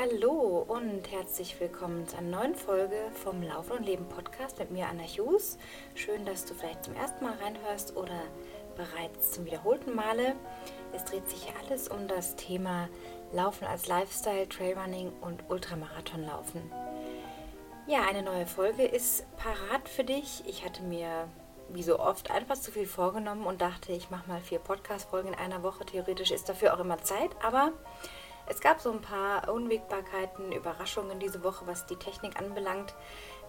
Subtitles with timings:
[0.00, 4.86] Hallo und herzlich willkommen zu einer neuen Folge vom Laufen und Leben Podcast mit mir,
[4.86, 5.58] Anna Hughes.
[5.94, 8.22] Schön, dass du vielleicht zum ersten Mal reinhörst oder
[8.76, 10.36] bereits zum wiederholten Male.
[10.94, 12.88] Es dreht sich alles um das Thema
[13.34, 16.62] Laufen als Lifestyle, Trailrunning und Ultramarathonlaufen.
[17.86, 20.42] Ja, eine neue Folge ist parat für dich.
[20.46, 21.28] Ich hatte mir
[21.68, 25.38] wie so oft einfach zu viel vorgenommen und dachte, ich mache mal vier Podcast-Folgen in
[25.38, 25.84] einer Woche.
[25.84, 27.74] Theoretisch ist dafür auch immer Zeit, aber
[28.50, 32.94] es gab so ein paar Unwägbarkeiten, Überraschungen diese Woche, was die Technik anbelangt,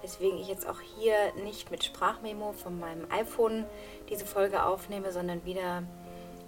[0.04, 3.66] weswegen ich jetzt auch hier nicht mit Sprachmemo von meinem iPhone
[4.10, 5.84] diese Folge aufnehme, sondern wieder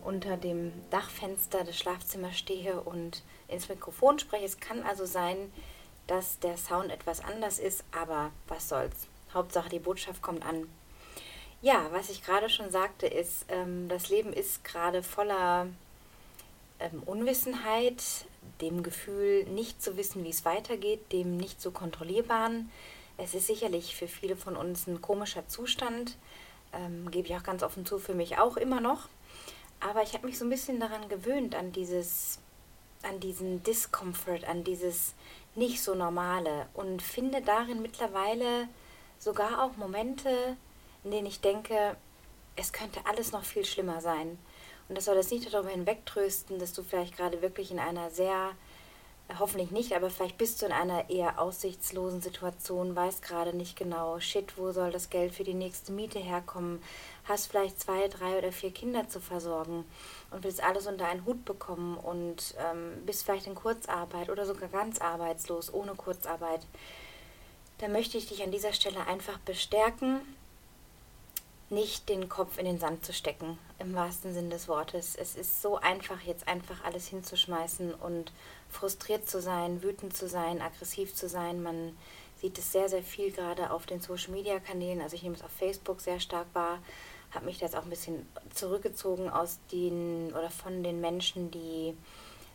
[0.03, 4.45] unter dem Dachfenster des Schlafzimmers stehe und ins Mikrofon spreche.
[4.45, 5.52] Es kann also sein,
[6.05, 9.08] dass der Sound etwas anders ist, aber was soll's.
[9.33, 10.70] Hauptsache die Botschaft kommt an.
[11.63, 15.67] Ja, was ich gerade schon sagte, ist, ähm, das Leben ist gerade voller
[16.80, 18.03] ähm, Unwissenheit,
[18.61, 22.69] dem Gefühl, nicht zu wissen, wie es weitergeht, dem nicht so kontrollierbaren.
[23.17, 26.17] Es ist sicherlich für viele von uns ein komischer Zustand,
[26.73, 29.09] ähm, gebe ich auch ganz offen zu, für mich auch immer noch.
[29.80, 32.39] Aber ich habe mich so ein bisschen daran gewöhnt, an dieses,
[33.03, 35.14] an diesen Discomfort, an dieses
[35.55, 38.67] nicht so normale und finde darin mittlerweile
[39.19, 40.58] sogar auch Momente,
[41.03, 41.95] in denen ich denke,
[42.55, 44.38] es könnte alles noch viel schlimmer sein.
[44.89, 48.52] Und das soll jetzt nicht darüber hinwegtrösten, dass du vielleicht gerade wirklich in einer sehr,
[49.39, 54.20] hoffentlich nicht, aber vielleicht bist du in einer eher aussichtslosen Situation, weißt gerade nicht genau,
[54.20, 56.81] shit, wo soll das Geld für die nächste Miete herkommen,
[57.23, 59.86] hast vielleicht zwei, drei oder vier Kinder zu versorgen
[60.31, 64.70] und willst alles unter einen Hut bekommen und ähm, bist vielleicht in Kurzarbeit oder sogar
[64.70, 66.61] ganz arbeitslos, ohne Kurzarbeit.
[67.78, 70.22] Da möchte ich dich an dieser Stelle einfach bestärken,
[71.73, 75.16] nicht den Kopf in den Sand zu stecken, im wahrsten Sinn des Wortes.
[75.16, 78.31] Es ist so einfach, jetzt einfach alles hinzuschmeißen und
[78.69, 81.63] frustriert zu sein, wütend zu sein, aggressiv zu sein.
[81.63, 81.97] Man
[82.39, 85.02] sieht es sehr, sehr viel gerade auf den Social-Media-Kanälen.
[85.02, 86.80] Also ich nehme es auf Facebook sehr stark wahr,
[87.31, 91.95] habe mich jetzt auch ein bisschen zurückgezogen aus den oder von den Menschen, die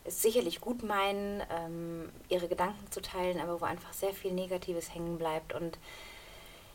[0.05, 4.95] es sicherlich gut meinen, ähm, ihre Gedanken zu teilen, aber wo einfach sehr viel Negatives
[4.95, 5.79] hängen bleibt und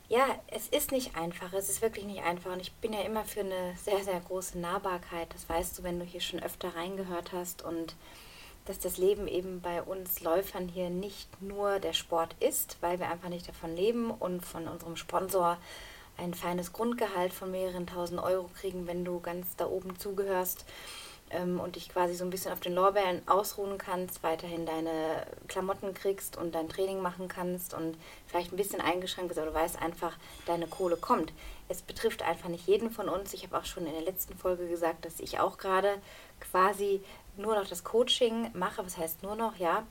[0.09, 2.51] ja, es ist nicht einfach, es ist wirklich nicht einfach.
[2.51, 5.33] Und ich bin ja immer für eine sehr, sehr große Nahbarkeit.
[5.33, 7.95] Das weißt du, wenn du hier schon öfter reingehört hast und
[8.65, 13.09] dass das Leben eben bei uns Läufern hier nicht nur der Sport ist, weil wir
[13.09, 15.57] einfach nicht davon leben und von unserem Sponsor
[16.17, 20.65] ein feines Grundgehalt von mehreren tausend Euro kriegen, wenn du ganz da oben zugehörst
[21.33, 25.93] ähm, und dich quasi so ein bisschen auf den Lorbeeren ausruhen kannst, weiterhin deine Klamotten
[25.93, 29.81] kriegst und dein Training machen kannst und vielleicht ein bisschen eingeschränkt bist, aber du weißt
[29.81, 31.33] einfach, deine Kohle kommt.
[31.69, 33.33] Es betrifft einfach nicht jeden von uns.
[33.33, 35.95] Ich habe auch schon in der letzten Folge gesagt, dass ich auch gerade
[36.39, 37.01] quasi
[37.37, 38.85] nur noch das Coaching mache.
[38.85, 39.57] Was heißt nur noch?
[39.57, 39.85] Ja,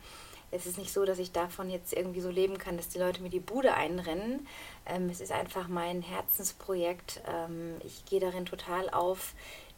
[0.55, 3.23] es ist nicht so, dass ich davon jetzt irgendwie so leben kann, dass die Leute
[3.23, 4.47] mir die Bude einrennen.
[4.85, 7.23] Ähm, es ist einfach mein Herzensprojekt.
[7.27, 9.35] Ähm, ich gehe darin total auf,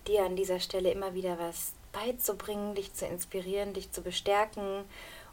[0.06, 4.84] dir an dieser Stelle immer wieder was beizubringen, dich zu inspirieren, dich zu bestärken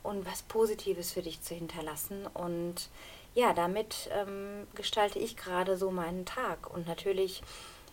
[0.04, 2.28] und was Positives für dich zu hinterlassen.
[2.34, 2.90] Und
[3.34, 6.74] ja, damit ähm, gestalte ich gerade so meinen Tag.
[6.74, 7.42] Und natürlich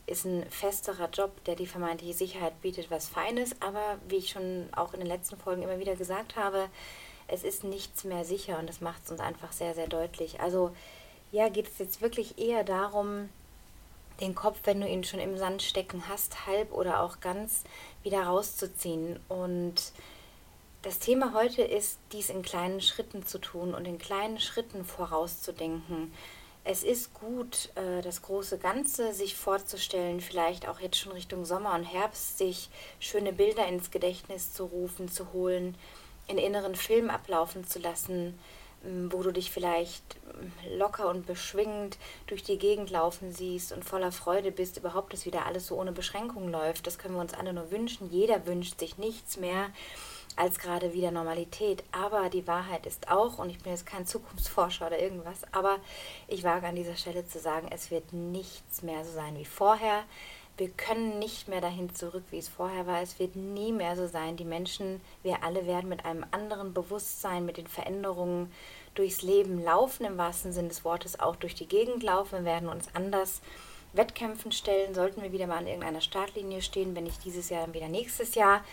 [0.07, 3.61] ist ein festerer Job, der die vermeintliche Sicherheit bietet, was Feines.
[3.61, 6.69] Aber wie ich schon auch in den letzten Folgen immer wieder gesagt habe,
[7.29, 10.41] es ist nichts mehr sicher und das macht es uns einfach sehr, sehr deutlich.
[10.41, 10.75] Also
[11.31, 13.29] ja, geht es jetzt wirklich eher darum,
[14.21, 17.65] den Kopf, wenn du ihn schon im Sand stecken hast, halb oder auch ganz
[18.03, 19.21] wieder rauszuziehen.
[19.29, 19.93] Und
[20.83, 26.13] das Thema heute ist, dies in kleinen Schritten zu tun und in kleinen Schritten vorauszudenken.
[26.65, 31.75] Es ist gut, äh, das große Ganze sich vorzustellen, vielleicht auch jetzt schon Richtung Sommer
[31.75, 32.69] und Herbst, sich
[33.01, 35.77] schöne Bilder ins Gedächtnis zu rufen, zu holen,
[36.27, 38.39] in inneren Film ablaufen zu lassen,
[39.11, 40.17] wo du dich vielleicht
[40.77, 45.47] locker und beschwingend durch die Gegend laufen siehst und voller Freude bist, überhaupt, dass wieder
[45.47, 46.87] alles so ohne Beschränkung läuft.
[46.87, 48.11] Das können wir uns alle nur wünschen.
[48.11, 49.71] Jeder wünscht sich nichts mehr
[50.37, 51.83] als gerade wieder Normalität.
[51.91, 55.79] Aber die Wahrheit ist auch, und ich bin jetzt kein Zukunftsforscher oder irgendwas, aber
[56.29, 60.05] ich wage an dieser Stelle zu sagen, es wird nichts mehr so sein wie vorher.
[60.59, 63.01] Wir können nicht mehr dahin zurück, wie es vorher war.
[63.01, 64.37] Es wird nie mehr so sein.
[64.37, 68.53] Die Menschen, wir alle werden mit einem anderen Bewusstsein, mit den Veränderungen
[68.97, 72.41] durchs Leben laufen, im wahrsten Sinne des Wortes auch durch die Gegend laufen.
[72.41, 73.41] Wir werden uns anders
[73.93, 74.95] Wettkämpfen stellen.
[74.95, 78.35] Sollten wir wieder mal an irgendeiner Startlinie stehen, wenn nicht dieses Jahr, dann wieder nächstes
[78.35, 78.65] Jahr.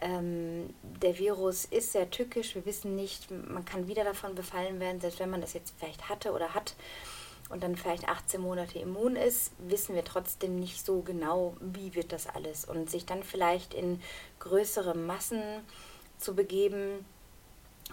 [0.00, 2.54] Ähm, der Virus ist sehr tückisch.
[2.54, 6.08] Wir wissen nicht, man kann wieder davon befallen werden, selbst wenn man es jetzt vielleicht
[6.08, 6.74] hatte oder hat
[7.48, 12.12] und dann vielleicht 18 Monate immun ist, wissen wir trotzdem nicht so genau, wie wird
[12.12, 12.64] das alles.
[12.64, 14.00] Und sich dann vielleicht in
[14.40, 15.42] größere Massen
[16.18, 17.04] zu begeben,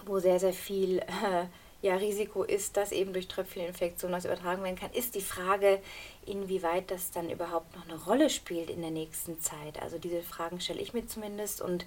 [0.05, 1.45] wo sehr, sehr viel äh,
[1.83, 5.81] ja, Risiko ist, dass eben durch Tröpfcheninfektion was übertragen werden kann, ist die Frage,
[6.25, 9.81] inwieweit das dann überhaupt noch eine Rolle spielt in der nächsten Zeit.
[9.81, 11.85] Also diese Fragen stelle ich mir zumindest und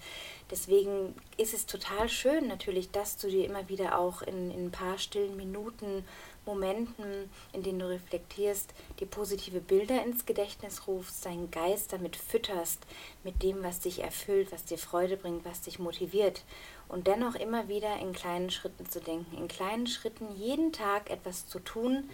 [0.51, 4.71] deswegen ist es total schön natürlich, dass du dir immer wieder auch in, in ein
[4.71, 6.05] paar stillen Minuten,
[6.45, 12.87] Momenten, in denen du reflektierst, dir positive Bilder ins Gedächtnis rufst, deinen Geist damit fütterst,
[13.25, 16.43] mit dem, was dich erfüllt, was dir Freude bringt, was dich motiviert
[16.89, 21.47] und dennoch immer wieder in kleinen Schritten zu denken, in kleinen Schritten jeden Tag etwas
[21.47, 22.09] zu tun,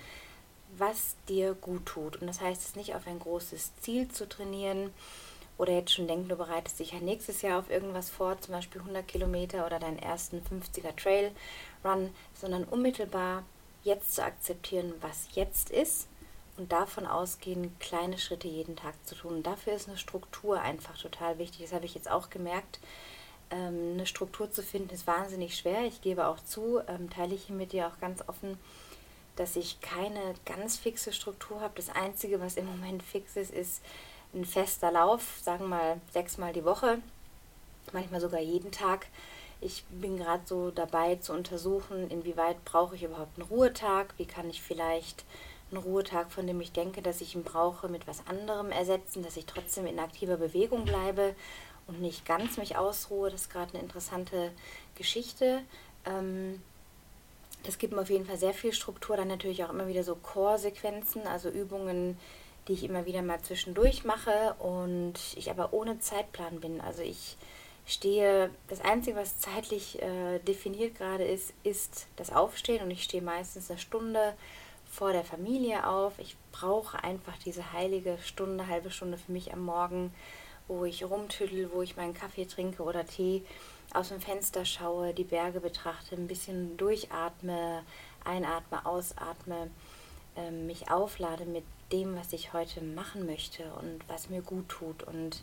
[0.77, 2.17] was dir gut tut.
[2.17, 4.93] Und das heißt es nicht auf ein großes Ziel zu trainieren
[5.59, 8.81] oder jetzt schon denken, du bereitest dich ja nächstes Jahr auf irgendwas vor, zum Beispiel
[8.81, 11.33] 100 Kilometer oder deinen ersten 50er Trail
[11.85, 13.45] Run, sondern unmittelbar
[13.85, 16.09] jetzt zu akzeptieren, was jetzt ist
[16.57, 19.37] und davon ausgehen, kleine Schritte jeden Tag zu tun.
[19.37, 21.63] Und dafür ist eine Struktur einfach total wichtig.
[21.63, 22.79] Das habe ich jetzt auch gemerkt
[23.53, 25.85] ähm, eine Struktur zu finden, ist wahnsinnig schwer.
[25.85, 28.59] Ich gebe auch zu, ähm, teile ich mit dir auch ganz offen,
[29.37, 31.75] dass ich keine ganz fixe Struktur habe.
[31.77, 33.83] Das Einzige, was im Moment fix ist, ist
[34.35, 36.99] ein fester Lauf, sagen wir mal sechsmal die Woche,
[37.93, 39.07] manchmal sogar jeden Tag.
[39.61, 44.51] Ich bin gerade so dabei zu untersuchen, inwieweit brauche ich überhaupt einen Ruhetag, wie kann
[44.51, 45.25] ich vielleicht
[45.71, 49.37] einen Ruhetag, von dem ich denke, dass ich ihn brauche, mit was anderem ersetzen, dass
[49.37, 51.35] ich trotzdem in aktiver Bewegung bleibe
[51.93, 53.31] und nicht ganz mich ausruhe.
[53.31, 54.51] Das ist gerade eine interessante
[54.95, 55.61] Geschichte.
[56.05, 56.61] Ähm,
[57.65, 59.17] das gibt mir auf jeden Fall sehr viel Struktur.
[59.17, 62.19] Dann natürlich auch immer wieder so Core-Sequenzen, also Übungen,
[62.69, 66.81] die ich immer wieder mal zwischendurch mache und ich aber ohne Zeitplan bin.
[66.81, 67.37] Also ich
[67.87, 73.23] stehe, das Einzige, was zeitlich äh, definiert gerade ist, ist das Aufstehen und ich stehe
[73.23, 74.35] meistens eine Stunde
[74.91, 76.19] vor der Familie auf.
[76.19, 80.13] Ich brauche einfach diese heilige Stunde, halbe Stunde für mich am Morgen,
[80.79, 83.43] wo ich rumtüdel, wo ich meinen Kaffee trinke oder Tee,
[83.95, 87.83] aus dem Fenster schaue, die Berge betrachte, ein bisschen durchatme,
[88.25, 89.71] einatme, ausatme,
[90.37, 95.03] äh, mich auflade mit dem, was ich heute machen möchte und was mir gut tut
[95.03, 95.43] und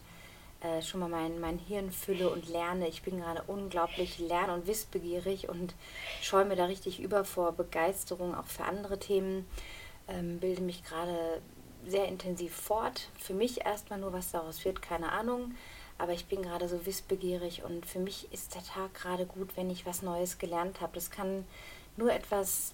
[0.61, 2.87] äh, schon mal mein, mein Hirn fülle und lerne.
[2.87, 5.73] Ich bin gerade unglaublich lern- und wissbegierig und
[6.21, 9.45] scheue mir da richtig über vor Begeisterung auch für andere Themen.
[10.07, 11.41] Ähm, bilde mich gerade
[11.87, 13.09] sehr intensiv fort.
[13.17, 15.55] Für mich erstmal nur, was daraus wird, keine Ahnung.
[15.97, 19.69] Aber ich bin gerade so wissbegierig und für mich ist der Tag gerade gut, wenn
[19.69, 20.93] ich was Neues gelernt habe.
[20.93, 21.45] Das kann
[21.97, 22.73] nur etwas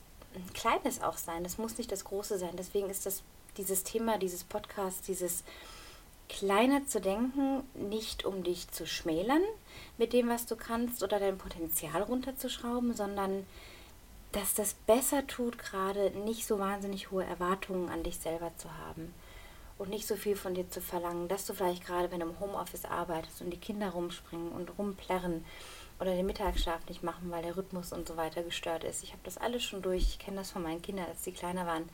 [0.53, 1.43] Kleines auch sein.
[1.43, 2.55] Das muss nicht das Große sein.
[2.57, 3.23] Deswegen ist das
[3.57, 5.43] dieses Thema, dieses Podcast, dieses
[6.27, 9.43] kleiner zu denken, nicht um dich zu schmälern
[9.97, 13.45] mit dem, was du kannst oder dein Potenzial runterzuschrauben, sondern
[14.35, 19.13] dass das besser tut, gerade nicht so wahnsinnig hohe Erwartungen an dich selber zu haben
[19.77, 22.39] und nicht so viel von dir zu verlangen, dass du vielleicht gerade, wenn du im
[22.41, 25.45] Homeoffice arbeitest und die Kinder rumspringen und rumplärren
[26.01, 29.03] oder den Mittagsschlaf nicht machen, weil der Rhythmus und so weiter gestört ist.
[29.03, 31.65] Ich habe das alles schon durch, ich kenne das von meinen Kindern, als sie kleiner
[31.65, 31.87] waren.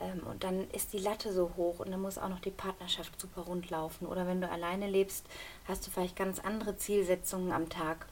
[0.00, 3.20] Ähm, und dann ist die Latte so hoch und dann muss auch noch die Partnerschaft
[3.20, 4.06] super rund laufen.
[4.06, 5.24] Oder wenn du alleine lebst,
[5.68, 8.06] hast du vielleicht ganz andere Zielsetzungen am Tag.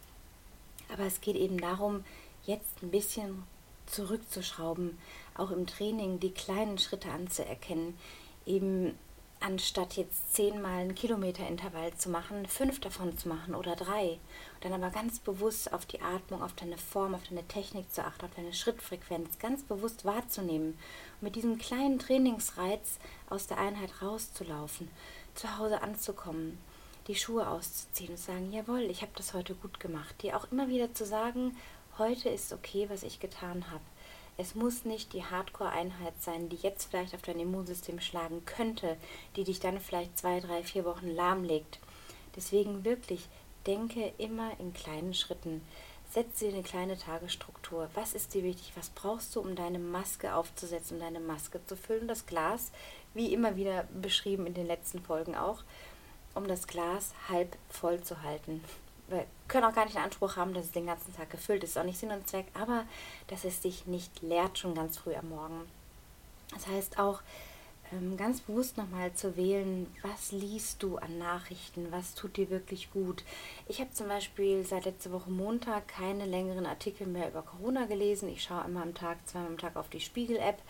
[0.93, 2.05] Aber es geht eben darum,
[2.48, 3.44] jetzt ein bisschen
[3.86, 4.98] zurückzuschrauben,
[5.36, 7.96] auch im Training die kleinen Schritte anzuerkennen,
[8.46, 8.98] eben
[9.40, 14.18] anstatt jetzt zehnmal einen Kilometerintervall zu machen, fünf davon zu machen oder drei.
[14.54, 18.05] Und dann aber ganz bewusst auf die Atmung, auf deine Form, auf deine Technik zu
[18.05, 22.98] achten, auf deine Schrittfrequenz, ganz bewusst wahrzunehmen und mit diesem kleinen Trainingsreiz
[23.31, 24.90] aus der Einheit rauszulaufen,
[25.34, 26.58] zu Hause anzukommen,
[27.06, 30.20] die Schuhe auszuziehen und sagen, jawohl, ich habe das heute gut gemacht.
[30.22, 31.56] Dir auch immer wieder zu sagen,
[31.98, 33.82] heute ist okay, was ich getan habe.
[34.36, 38.96] Es muss nicht die Hardcore-Einheit sein, die jetzt vielleicht auf dein Immunsystem schlagen könnte,
[39.34, 41.81] die dich dann vielleicht zwei, drei, vier Wochen lahmlegt.
[42.36, 43.28] Deswegen wirklich,
[43.67, 45.60] denke immer in kleinen Schritten.
[46.10, 47.90] Setze dir eine kleine Tagesstruktur.
[47.94, 48.72] Was ist dir wichtig?
[48.76, 52.06] Was brauchst du, um deine Maske aufzusetzen, um deine Maske zu füllen?
[52.06, 52.70] Das Glas,
[53.14, 55.64] wie immer wieder beschrieben in den letzten Folgen auch,
[56.34, 58.62] um das Glas halb voll zu halten
[59.08, 61.79] wir können auch gar nicht den Anspruch haben, dass es den ganzen Tag gefüllt ist.
[61.79, 62.84] Auch nicht Sinn und Zweck, aber
[63.29, 65.69] dass es dich nicht leert schon ganz früh am Morgen.
[66.53, 67.20] Das heißt auch,
[67.93, 72.91] ähm, ganz bewusst nochmal zu wählen, was liest du an Nachrichten, was tut dir wirklich
[72.91, 73.24] gut.
[73.67, 78.29] Ich habe zum Beispiel seit letzter Woche Montag keine längeren Artikel mehr über Corona gelesen.
[78.29, 80.60] Ich schaue immer am Tag, zweimal am Tag auf die Spiegel-App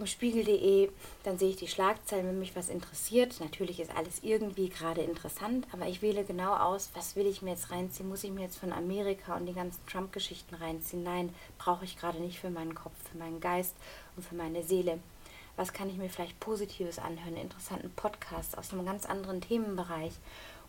[0.00, 0.88] vom Spiegel.de,
[1.24, 3.38] dann sehe ich die Schlagzeilen, wenn mich was interessiert.
[3.38, 7.50] Natürlich ist alles irgendwie gerade interessant, aber ich wähle genau aus, was will ich mir
[7.50, 8.08] jetzt reinziehen?
[8.08, 11.02] Muss ich mir jetzt von Amerika und die ganzen Trump-Geschichten reinziehen?
[11.02, 13.74] Nein, brauche ich gerade nicht für meinen Kopf, für meinen Geist
[14.16, 15.00] und für meine Seele.
[15.56, 17.34] Was kann ich mir vielleicht Positives anhören?
[17.34, 20.12] Einen interessanten Podcast aus einem ganz anderen Themenbereich.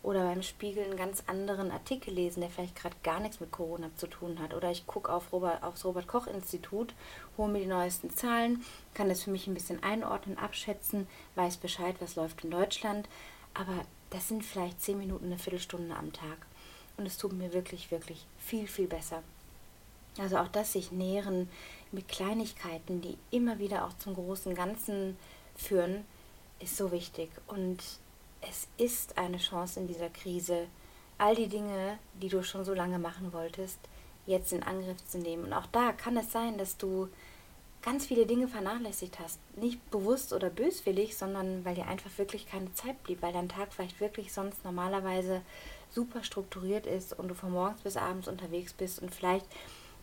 [0.02, 3.90] Oder beim Spiegel einen ganz anderen Artikel lesen, der vielleicht gerade gar nichts mit Corona
[3.96, 4.52] zu tun hat.
[4.52, 6.94] Oder ich gucke auf Robert, aufs Robert-Koch-Institut,
[7.38, 11.06] hole mir die neuesten Zahlen, kann das für mich ein bisschen einordnen, abschätzen,
[11.36, 13.08] weiß Bescheid, was läuft in Deutschland.
[13.54, 16.46] Aber das sind vielleicht zehn Minuten, eine Viertelstunde am Tag.
[16.96, 19.22] Und es tut mir wirklich, wirklich viel, viel besser.
[20.18, 21.48] Also auch das sich nähren
[21.90, 25.16] mit Kleinigkeiten, die immer wieder auch zum großen Ganzen
[25.56, 26.04] führen,
[26.58, 27.30] ist so wichtig.
[27.46, 27.82] Und
[28.48, 30.66] es ist eine Chance in dieser Krise,
[31.18, 33.78] all die Dinge, die du schon so lange machen wolltest,
[34.26, 35.44] jetzt in Angriff zu nehmen.
[35.44, 37.08] Und auch da kann es sein, dass du
[37.82, 39.38] ganz viele Dinge vernachlässigt hast.
[39.56, 43.72] Nicht bewusst oder böswillig, sondern weil dir einfach wirklich keine Zeit blieb, weil dein Tag
[43.72, 45.42] vielleicht wirklich sonst normalerweise
[45.90, 49.46] super strukturiert ist und du von morgens bis abends unterwegs bist und vielleicht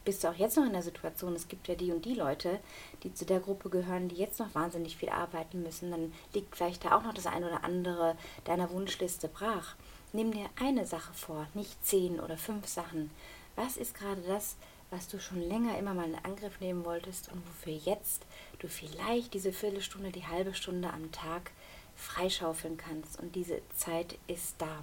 [0.05, 2.59] bist du auch jetzt noch in der Situation, es gibt ja die und die Leute,
[3.03, 6.85] die zu der Gruppe gehören, die jetzt noch wahnsinnig viel arbeiten müssen, dann liegt vielleicht
[6.85, 8.15] da auch noch das eine oder andere
[8.45, 9.75] deiner Wunschliste brach.
[10.11, 13.11] Nimm dir eine Sache vor, nicht zehn oder fünf Sachen.
[13.55, 14.55] Was ist gerade das,
[14.89, 18.25] was du schon länger immer mal in Angriff nehmen wolltest und wofür jetzt
[18.59, 21.51] du vielleicht diese Viertelstunde, die halbe Stunde am Tag
[21.95, 24.81] freischaufeln kannst und diese Zeit ist da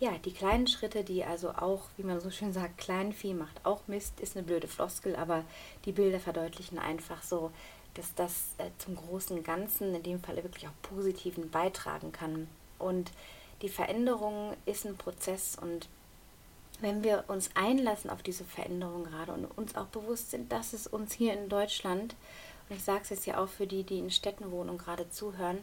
[0.00, 3.86] ja, die kleinen Schritte, die also auch, wie man so schön sagt, Kleinvieh macht auch
[3.86, 5.44] Mist, ist eine blöde Floskel, aber
[5.84, 7.50] die Bilder verdeutlichen einfach so,
[7.94, 12.48] dass das äh, zum großen Ganzen, in dem Fall wirklich auch positiven, beitragen kann.
[12.78, 13.12] Und
[13.62, 15.88] die Veränderung ist ein Prozess und
[16.80, 20.88] wenn wir uns einlassen auf diese Veränderung gerade und uns auch bewusst sind, dass es
[20.88, 22.16] uns hier in Deutschland,
[22.68, 25.08] und ich sage es jetzt ja auch für die, die in Städten wohnen und gerade
[25.08, 25.58] zuhören,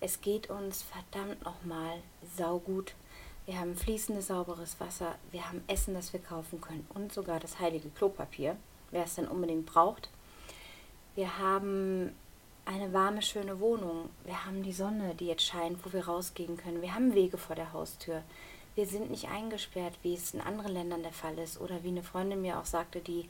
[0.00, 1.98] es geht uns verdammt nochmal
[2.36, 2.94] saugut
[3.46, 7.58] wir haben fließendes, sauberes Wasser, wir haben Essen, das wir kaufen können und sogar das
[7.58, 8.56] heilige Klopapier,
[8.90, 10.10] wer es denn unbedingt braucht.
[11.14, 12.14] Wir haben
[12.64, 14.08] eine warme, schöne Wohnung.
[14.24, 16.80] Wir haben die Sonne, die jetzt scheint, wo wir rausgehen können.
[16.80, 18.22] Wir haben Wege vor der Haustür.
[18.74, 21.60] Wir sind nicht eingesperrt, wie es in anderen Ländern der Fall ist.
[21.60, 23.28] Oder wie eine Freundin mir auch sagte, die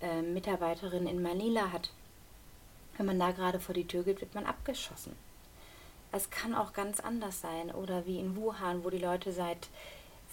[0.00, 1.90] äh, Mitarbeiterin in Manila hat.
[2.96, 5.16] Wenn man da gerade vor die Tür geht, wird man abgeschossen.
[6.12, 7.70] Es kann auch ganz anders sein.
[7.70, 9.68] Oder wie in Wuhan, wo die Leute seit,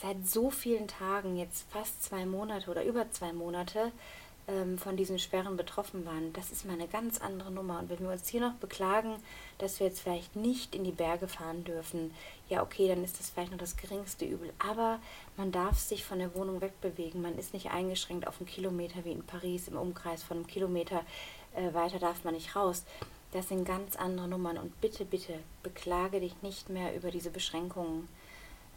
[0.02, 3.92] seit so vielen Tagen, jetzt fast zwei Monate oder über zwei Monate,
[4.48, 6.32] ähm, von diesen Sperren betroffen waren.
[6.34, 7.80] Das ist mal eine ganz andere Nummer.
[7.80, 9.18] Und wenn wir uns hier noch beklagen,
[9.58, 12.14] dass wir jetzt vielleicht nicht in die Berge fahren dürfen,
[12.48, 14.54] ja okay, dann ist das vielleicht noch das geringste Übel.
[14.60, 15.00] Aber
[15.36, 17.22] man darf sich von der Wohnung wegbewegen.
[17.22, 19.68] Man ist nicht eingeschränkt auf einen Kilometer wie in Paris.
[19.68, 21.04] Im Umkreis von einem Kilometer
[21.54, 22.84] äh, weiter darf man nicht raus.
[23.32, 28.08] Das sind ganz andere Nummern und bitte, bitte beklage dich nicht mehr über diese Beschränkungen.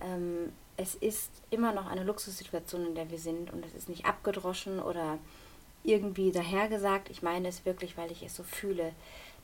[0.01, 4.07] Ähm, es ist immer noch eine Luxussituation, in der wir sind und es ist nicht
[4.07, 5.19] abgedroschen oder
[5.85, 7.11] irgendwie dahergesagt.
[7.11, 8.93] Ich meine es wirklich, weil ich es so fühle,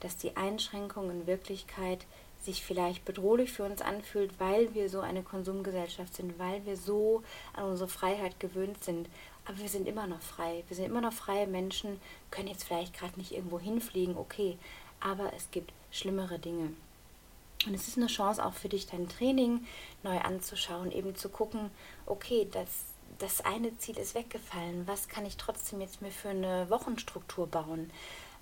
[0.00, 2.06] dass die Einschränkung in Wirklichkeit
[2.42, 7.22] sich vielleicht bedrohlich für uns anfühlt, weil wir so eine Konsumgesellschaft sind, weil wir so
[7.54, 9.08] an unsere Freiheit gewöhnt sind.
[9.44, 10.64] Aber wir sind immer noch frei.
[10.68, 14.58] Wir sind immer noch freie Menschen, können jetzt vielleicht gerade nicht irgendwo hinfliegen, okay
[15.00, 16.70] aber es gibt schlimmere Dinge.
[17.66, 19.66] Und es ist eine Chance auch für dich, dein Training
[20.02, 21.70] neu anzuschauen, eben zu gucken,
[22.04, 22.68] okay, das,
[23.18, 27.90] das eine Ziel ist weggefallen, was kann ich trotzdem jetzt mir für eine Wochenstruktur bauen?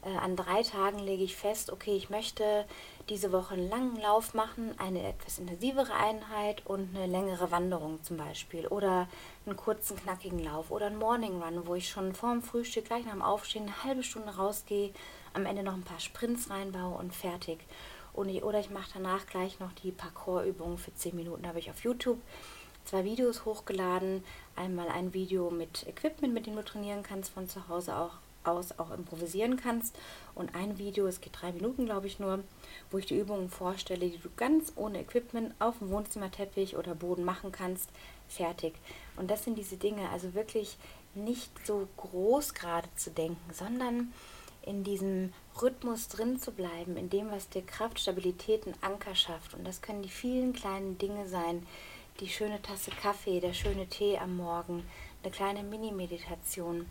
[0.04, 2.66] Äh, an drei Tagen lege ich fest, okay, ich möchte
[3.08, 8.16] diese Woche einen langen Lauf machen, eine etwas intensivere Einheit und eine längere Wanderung zum
[8.16, 9.08] Beispiel oder
[9.46, 13.04] einen kurzen, knackigen Lauf oder einen Morning Run, wo ich schon vor dem Frühstück gleich
[13.04, 14.92] nach dem Aufstehen eine halbe Stunde rausgehe
[15.32, 17.58] am Ende noch ein paar Sprints reinbaue und fertig.
[18.12, 21.42] Und ich, oder ich mache danach gleich noch die Parkour-Übungen für 10 Minuten.
[21.42, 22.20] Da habe ich auf YouTube
[22.84, 24.22] zwei Videos hochgeladen.
[24.54, 28.12] Einmal ein Video mit Equipment, mit dem du trainieren kannst von zu Hause auch
[28.44, 29.96] aus auch improvisieren kannst.
[30.34, 32.44] Und ein Video, es geht drei Minuten, glaube ich, nur,
[32.90, 37.24] wo ich die Übungen vorstelle, die du ganz ohne Equipment auf dem Wohnzimmerteppich oder Boden
[37.24, 37.90] machen kannst.
[38.28, 38.74] Fertig.
[39.16, 40.76] Und das sind diese Dinge, also wirklich
[41.14, 44.12] nicht so groß gerade zu denken, sondern
[44.66, 49.54] in diesem Rhythmus drin zu bleiben, in dem, was dir Kraft, Stabilität und Anker schafft.
[49.54, 51.66] Und das können die vielen kleinen Dinge sein,
[52.20, 54.84] die schöne Tasse Kaffee, der schöne Tee am Morgen,
[55.22, 56.86] eine kleine Mini-Meditation,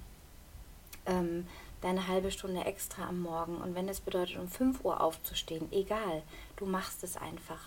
[1.06, 1.48] ähm,
[1.82, 3.58] deine halbe Stunde extra am Morgen.
[3.58, 6.24] Und wenn es bedeutet, um 5 Uhr aufzustehen, egal,
[6.56, 7.62] du machst es einfach.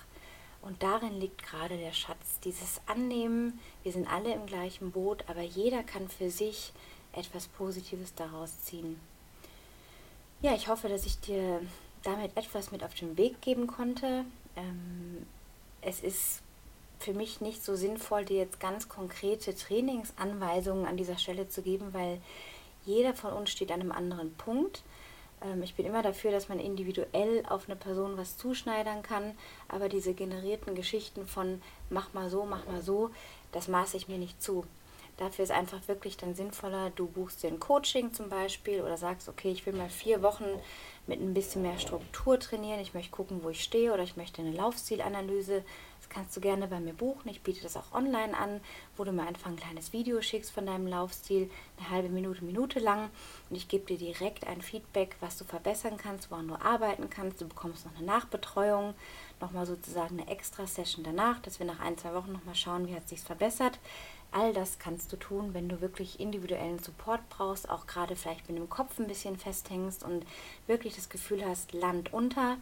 [0.62, 5.42] Und darin liegt gerade der Schatz, dieses Annehmen, wir sind alle im gleichen Boot, aber
[5.42, 6.72] jeder kann für sich
[7.12, 8.98] etwas Positives daraus ziehen.
[10.42, 11.60] Ja, ich hoffe, dass ich dir
[12.02, 14.24] damit etwas mit auf den Weg geben konnte.
[14.56, 15.26] Ähm,
[15.82, 16.40] es ist
[16.98, 21.92] für mich nicht so sinnvoll, dir jetzt ganz konkrete Trainingsanweisungen an dieser Stelle zu geben,
[21.92, 22.20] weil
[22.86, 24.82] jeder von uns steht an einem anderen Punkt.
[25.42, 29.36] Ähm, ich bin immer dafür, dass man individuell auf eine Person was zuschneidern kann,
[29.68, 33.10] aber diese generierten Geschichten von mach mal so, mach mal so,
[33.52, 34.64] das maße ich mir nicht zu.
[35.16, 39.30] Dafür ist einfach wirklich dann sinnvoller, du buchst dir ein Coaching zum Beispiel oder sagst,
[39.30, 40.44] okay, ich will mal vier Wochen
[41.06, 42.80] mit ein bisschen mehr Struktur trainieren.
[42.80, 45.64] Ich möchte gucken, wo ich stehe oder ich möchte eine Laufstilanalyse.
[46.08, 47.28] Das kannst du gerne bei mir buchen.
[47.28, 48.60] Ich biete das auch online an,
[48.96, 52.78] wo du mir einfach ein kleines Video schickst von deinem Laufstil, eine halbe Minute, Minute
[52.78, 53.10] lang.
[53.50, 57.40] Und ich gebe dir direkt ein Feedback, was du verbessern kannst, woran du arbeiten kannst.
[57.40, 58.94] Du bekommst noch eine Nachbetreuung,
[59.40, 62.94] nochmal sozusagen eine extra Session danach, dass wir nach ein, zwei Wochen nochmal schauen, wie
[62.94, 63.78] hat sich verbessert.
[64.32, 68.58] All das kannst du tun, wenn du wirklich individuellen Support brauchst, auch gerade vielleicht mit
[68.58, 70.24] dem Kopf ein bisschen festhängst und
[70.66, 72.58] wirklich das Gefühl hast, Land unter.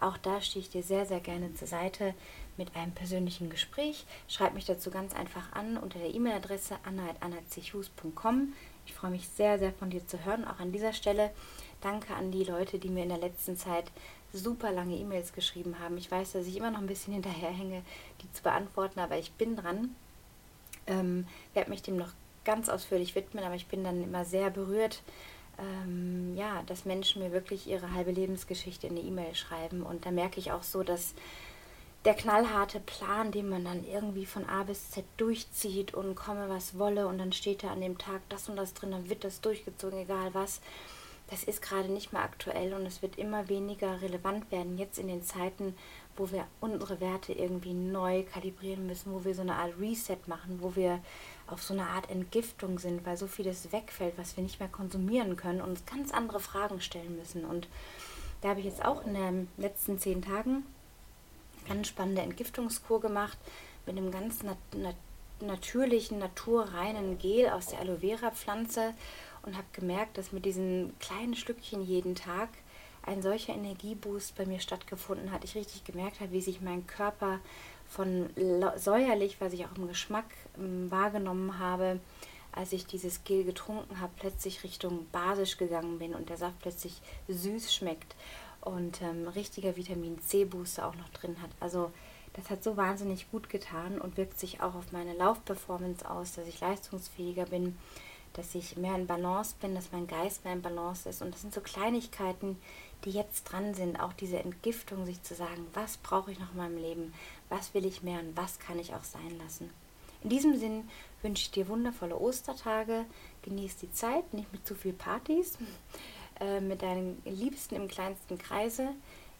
[0.00, 2.14] Auch da stehe ich dir sehr, sehr gerne zur Seite
[2.56, 4.06] mit einem persönlichen Gespräch.
[4.28, 8.52] Schreib mich dazu ganz einfach an unter der E-Mail-Adresse anna.annazichus.com.
[8.86, 10.44] Ich freue mich sehr, sehr von dir zu hören.
[10.44, 11.30] Auch an dieser Stelle
[11.80, 13.90] danke an die Leute, die mir in der letzten Zeit
[14.32, 15.98] super lange E-Mails geschrieben haben.
[15.98, 17.82] Ich weiß, dass ich immer noch ein bisschen hinterherhänge,
[18.22, 19.94] die zu beantworten, aber ich bin dran.
[20.86, 22.12] Ähm, werde mich dem noch
[22.44, 25.02] ganz ausführlich widmen, aber ich bin dann immer sehr berührt,
[25.58, 29.82] ähm, ja, dass Menschen mir wirklich ihre halbe Lebensgeschichte in eine E-Mail schreiben.
[29.82, 31.14] Und da merke ich auch so, dass
[32.06, 36.78] der knallharte Plan, den man dann irgendwie von A bis Z durchzieht und komme was
[36.78, 39.40] wolle und dann steht da an dem Tag das und das drin, dann wird das
[39.40, 40.60] durchgezogen, egal was.
[41.28, 45.08] Das ist gerade nicht mehr aktuell und es wird immer weniger relevant werden jetzt in
[45.08, 45.74] den Zeiten,
[46.16, 50.58] wo wir unsere Werte irgendwie neu kalibrieren müssen, wo wir so eine Art Reset machen,
[50.60, 51.00] wo wir
[51.48, 55.34] auf so eine Art Entgiftung sind, weil so vieles wegfällt, was wir nicht mehr konsumieren
[55.34, 57.44] können und uns ganz andere Fragen stellen müssen.
[57.44, 57.66] Und
[58.42, 60.64] da habe ich jetzt auch in den letzten zehn Tagen
[61.68, 63.38] ganz spannende Entgiftungskur gemacht
[63.86, 64.96] mit einem ganz nat nat
[65.40, 68.94] natürlichen, naturreinen Gel aus der Aloe Vera Pflanze
[69.42, 72.48] und habe gemerkt, dass mit diesen kleinen Stückchen jeden Tag
[73.02, 75.44] ein solcher Energieboost bei mir stattgefunden hat.
[75.44, 77.38] Ich richtig gemerkt habe, wie sich mein Körper
[77.88, 78.30] von
[78.76, 80.26] säuerlich, was ich auch im Geschmack
[80.58, 82.00] ähm, wahrgenommen habe,
[82.50, 87.00] als ich dieses Gel getrunken habe, plötzlich Richtung basisch gegangen bin und der Saft plötzlich
[87.28, 88.16] süß schmeckt
[88.66, 91.50] und ähm, richtiger Vitamin C-Booster auch noch drin hat.
[91.60, 91.92] Also
[92.32, 96.48] das hat so wahnsinnig gut getan und wirkt sich auch auf meine Laufperformance aus, dass
[96.48, 97.78] ich leistungsfähiger bin,
[98.34, 101.22] dass ich mehr in Balance bin, dass mein Geist mehr in Balance ist.
[101.22, 102.58] Und das sind so Kleinigkeiten,
[103.04, 106.58] die jetzt dran sind, auch diese Entgiftung, sich zu sagen, was brauche ich noch in
[106.58, 107.14] meinem Leben,
[107.48, 109.70] was will ich mehr und was kann ich auch sein lassen.
[110.22, 110.88] In diesem Sinn
[111.22, 113.06] wünsche ich dir wundervolle Ostertage,
[113.42, 115.56] genieß die Zeit, nicht mit zu viel Partys,
[116.40, 118.88] äh, mit deinen Liebsten im kleinsten Kreise.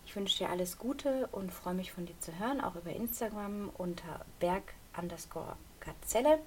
[0.07, 3.71] Ich wünsche dir alles Gute und freue mich von dir zu hören, auch über Instagram
[3.77, 6.39] unter berg underscore Gazelle.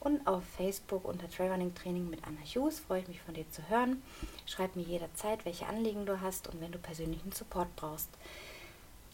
[0.00, 3.66] Und auf Facebook unter Trailrunning Training mit Anna Hughes freue ich mich von dir zu
[3.70, 4.02] hören.
[4.44, 8.10] Schreib mir jederzeit, welche Anliegen du hast und wenn du persönlichen Support brauchst.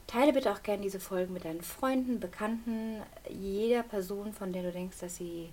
[0.08, 4.72] Teile bitte auch gerne diese Folgen mit deinen Freunden, Bekannten, jeder Person, von der du
[4.72, 5.50] denkst, dass sie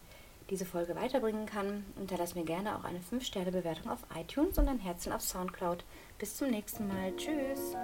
[0.49, 1.86] diese Folge weiterbringen kann.
[1.95, 5.83] Unterlass mir gerne auch eine 5-Sterne-Bewertung auf iTunes und ein Herzchen auf Soundcloud.
[6.17, 7.15] Bis zum nächsten Mal.
[7.15, 7.75] Tschüss.